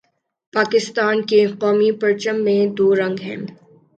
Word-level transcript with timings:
پاکستان 0.53 1.15
کے 1.25 1.39
قومی 1.59 1.91
پرچم 1.91 2.35
میں 2.43 2.61
دو 2.77 2.87
رنگ 2.95 3.17
ہیں 3.21 3.37